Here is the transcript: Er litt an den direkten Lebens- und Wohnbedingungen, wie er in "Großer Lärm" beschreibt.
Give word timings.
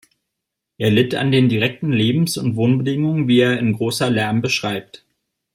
Er 0.79 0.89
litt 0.89 1.13
an 1.13 1.31
den 1.31 1.47
direkten 1.47 1.93
Lebens- 1.93 2.35
und 2.39 2.55
Wohnbedingungen, 2.55 3.27
wie 3.27 3.41
er 3.41 3.59
in 3.59 3.73
"Großer 3.73 4.09
Lärm" 4.09 4.41
beschreibt. 4.41 5.05